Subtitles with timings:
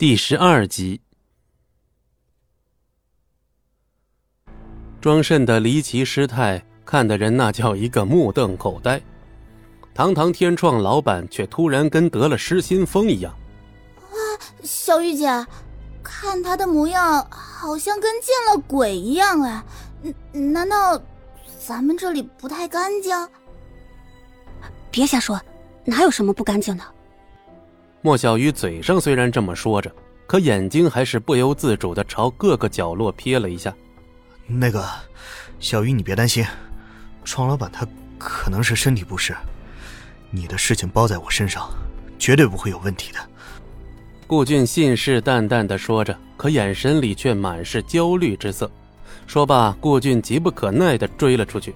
[0.00, 1.02] 第十二集，
[4.98, 8.98] 庄慎的离奇失态，看的人那叫一个目瞪口呆。
[9.92, 13.30] 堂堂天创老板，却突然跟得了失心疯一样。
[13.98, 14.16] 啊，
[14.62, 15.26] 小玉姐，
[16.02, 19.62] 看他的模样，好像跟见了鬼一样哎！
[20.32, 20.98] 难道
[21.58, 23.14] 咱们这里不太干净？
[24.90, 25.38] 别瞎说，
[25.84, 26.84] 哪有什么不干净的？
[28.02, 29.94] 莫小鱼嘴上虽然这么说着，
[30.26, 33.74] 可眼睛还是不由自主的朝各个角落瞥了一下。
[34.46, 34.88] 那个，
[35.58, 36.42] 小鱼，你别担心，
[37.24, 37.86] 庄老板他
[38.18, 39.36] 可能是身体不适，
[40.30, 41.68] 你的事情包在我身上，
[42.18, 43.18] 绝对不会有问题的。
[44.26, 48.70] 顾俊信誓旦旦的说着，可眼神里却满是焦虑之色。
[49.26, 51.74] 说罢，顾俊急不可耐的追了出去。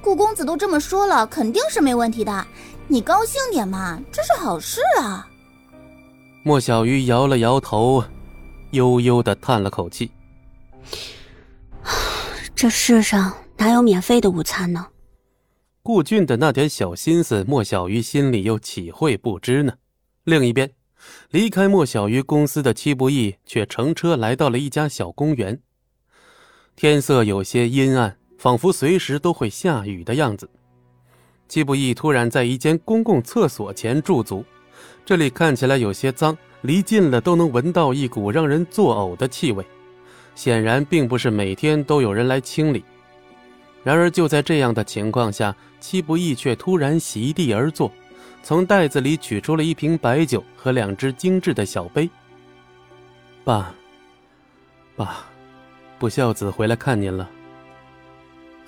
[0.00, 2.46] 顾公子都这么说了，肯定是没问题的，
[2.86, 5.26] 你高兴点嘛，这是好事啊。
[6.46, 8.04] 莫小鱼摇了摇头，
[8.70, 10.12] 悠悠的叹了口气。
[12.54, 14.86] 这世上哪有免费的午餐呢？
[15.82, 19.72] 顾俊的那点小心思，莫小鱼心里又岂会不知呢？
[20.22, 20.70] 另一边，
[21.30, 25.60] 离开莫小鱼公司的戚不义却乘车来到了一家小公园。
[26.76, 30.48] 天色有些阴暗，仿佛随时都会下雨的样子。
[31.48, 34.44] 戚不义突然在一间公共厕所前驻足。
[35.06, 39.64] 这里看起来有些脏，离近了都能闻到一股让人作呕的气味，
[40.34, 42.84] 显然并不是每天都有人来清理。
[43.84, 47.88] 然而就在这样的情况下，戚不义却突然席地而坐，
[48.42, 52.10] 从袋子里取出了一瓶白酒和两只精致的小杯。
[53.44, 53.72] 爸，
[54.96, 55.24] 爸，
[56.00, 57.30] 不孝子回来看您了。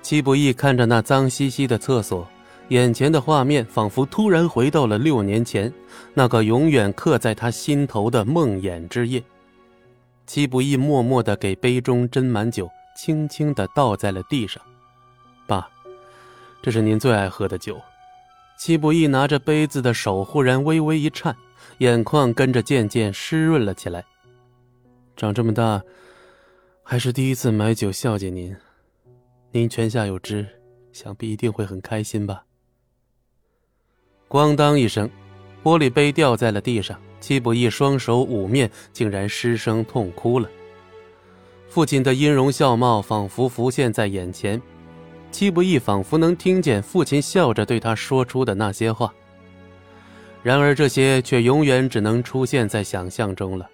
[0.02, 2.24] 戚不义看着那脏兮兮的厕所。
[2.68, 5.72] 眼前的画面仿佛突然回到了六年前，
[6.12, 9.22] 那个永远刻在他心头的梦魇之夜。
[10.26, 14.62] 戚不义默默地给杯中斟满酒，轻轻地倒在了地上。
[15.46, 15.66] 爸，
[16.60, 17.80] 这是您最爱喝的酒。
[18.58, 21.34] 戚不义拿着杯子的手忽然微微一颤，
[21.78, 24.04] 眼眶跟着渐渐湿润了起来。
[25.16, 25.80] 长这么大，
[26.82, 28.54] 还是第一次买酒孝敬您，
[29.52, 30.46] 您泉下有知，
[30.92, 32.44] 想必一定会很开心吧。
[34.28, 35.08] 咣当一声，
[35.62, 36.98] 玻璃杯掉在了地上。
[37.20, 40.48] 戚不义双手捂面，竟然失声痛哭了。
[41.68, 44.62] 父亲的音容笑貌仿佛浮现在眼前，
[45.32, 49.12] 戚不义仿佛能听见父亲笑着对他说出的那些话。
[50.44, 53.68] 然而这些却永远只能出现在想象中了。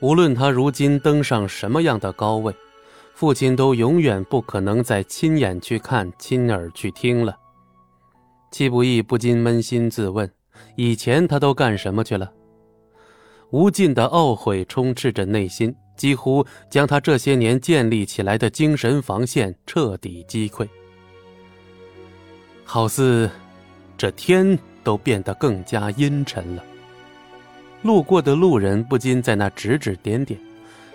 [0.00, 2.54] 无论他如今登上什么样的高位，
[3.14, 7.34] 父亲都永远不可能再亲眼去看、亲耳去听了。
[8.58, 10.28] 戚不义不禁扪心自问：
[10.74, 12.28] 以前他都干什么去了？
[13.50, 20.66] 无尽的懊悔充斥着内心，几乎将他这些年建立起来的精神防线彻底击溃。
[22.64, 23.30] 好似
[23.96, 26.64] 这天都变得更加阴沉了。
[27.82, 30.36] 路过的路人不禁在那指指点点，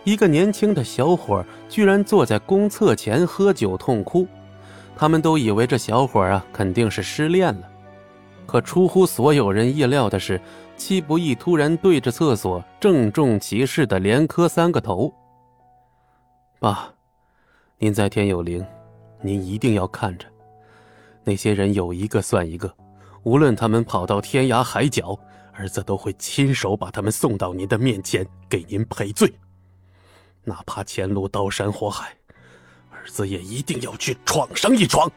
[0.03, 4.27] 一个年轻的小伙居然坐在公厕前喝酒痛哭。
[4.95, 7.69] 他们都以为这小伙啊肯定是失恋了，
[8.45, 10.39] 可出乎所有人意料的是，
[10.77, 15.13] 戚不义突然对着厕所郑重其事的连磕三个头。
[16.59, 16.93] 爸，
[17.77, 18.65] 您在天有灵，
[19.21, 20.25] 您一定要看着，
[21.23, 22.73] 那些人有一个算一个，
[23.23, 25.19] 无论他们跑到天涯海角，
[25.51, 29.33] 儿子都会亲手把他们送到您的面前给您赔罪，
[30.43, 32.15] 哪怕前路刀山火海。
[33.03, 35.11] 儿子也一定要去闯上一闯。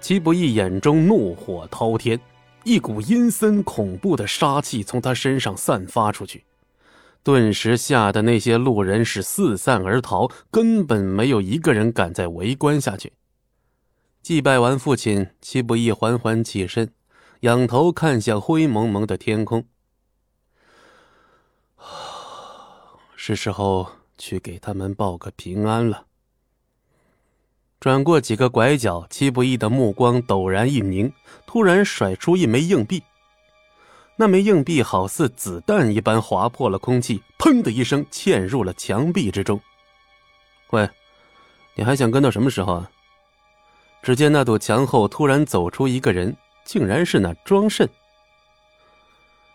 [0.00, 2.20] 戚不义眼中怒火滔天，
[2.64, 6.44] 一股阴森恐怖的杀气从他身上散发出去，
[7.22, 13.14] 顿时吓得那些路人是四散而逃，根本没有一个人敢再围观下去。
[14.22, 16.92] 祭拜完父亲，戚不义缓缓起身，
[17.40, 19.64] 仰头看向灰蒙蒙的天空，
[23.16, 23.88] 是时候
[24.18, 26.06] 去给他们报个平安了。
[27.78, 31.12] 转过几个拐角，戚不义的目光陡然一凝，
[31.46, 33.02] 突然甩出一枚硬币。
[34.16, 39.60] 那枚硬币好似子弹一般划破了空气，砰的一声嵌入了墙壁之中。
[40.70, 40.88] 喂，
[41.74, 42.90] 你还想跟到什么时候啊？
[44.02, 46.34] 只见那堵墙后突然走出一个人，
[46.64, 47.88] 竟然是那庄慎。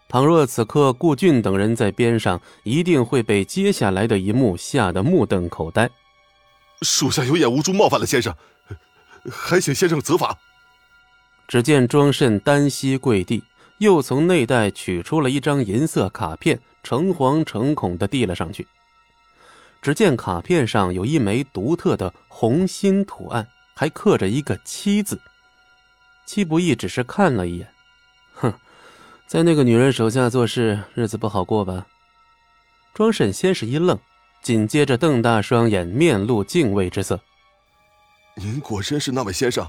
[0.07, 5.89] 倘若此刻顾俊等人在边上，一定会被接下来的一幕吓得目瞪口呆。
[6.81, 8.35] 属下有眼无珠，冒犯了先生，
[9.31, 10.37] 还请先生责罚。
[11.47, 13.43] 只见庄慎单膝跪地，
[13.79, 18.67] 又从内袋取出了一张银色卡片，诚惶诚恐的递了上去。
[19.81, 25.19] 只见卡片上有一枚独特的红心图案，还刻着一个“七”字。
[26.25, 27.67] 戚不义只是看了一眼，
[28.33, 28.53] 哼，
[29.27, 31.85] 在那个女人手下做事，日子不好过吧？
[32.93, 33.99] 庄慎先是一愣，
[34.41, 37.19] 紧接着瞪大双眼，面露敬畏之色。
[38.35, 39.67] 您果真是那位先生？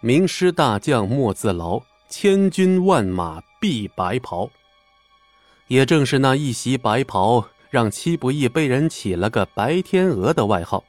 [0.00, 4.48] 名师大将莫自劳，千军万马必白袍。
[5.66, 10.84] 也正是那一袭白袍，让戚不义被人起了个“白天鹅”的外号。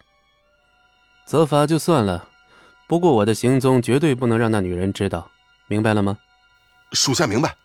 [1.26, 2.28] 责罚就算了，
[2.88, 5.30] 不过我的行踪绝对不能让那女人知道，
[5.68, 6.18] 明白了吗？
[6.94, 7.56] 属下明白。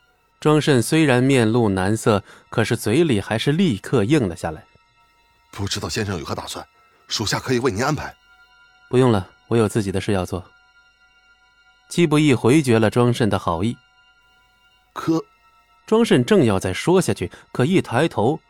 [0.41, 4.65] 庄慎虽然面露难色，可是嘴里还是立刻应了下来。
[5.51, 6.67] 不知道先生有何打算，
[7.09, 8.15] 属下可以为您安排。
[8.89, 10.45] 不用了，我有自己的事要做。
[11.89, 13.77] 戚不义回绝了庄慎的好意。
[14.93, 15.25] 可，
[15.87, 18.41] 庄慎正要再说下去，可一抬头，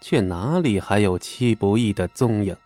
[0.00, 2.56] 却哪里还有戚不义的踪影。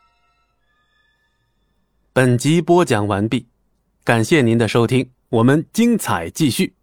[2.12, 3.46] 本集播讲完毕，
[4.02, 6.74] 感谢您的收听，我们精彩继续。